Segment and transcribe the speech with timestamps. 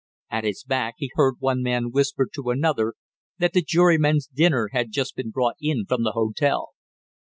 [0.31, 2.95] At his back he heard one man whisper to another
[3.37, 6.69] that the jurymen's dinner had just been brought in from the hotel.